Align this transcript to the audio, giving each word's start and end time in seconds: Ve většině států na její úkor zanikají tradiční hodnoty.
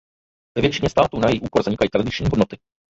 Ve 0.57 0.61
většině 0.61 0.89
států 0.89 1.19
na 1.19 1.29
její 1.29 1.41
úkor 1.41 1.63
zanikají 1.63 1.89
tradiční 1.89 2.25
hodnoty. 2.25 2.57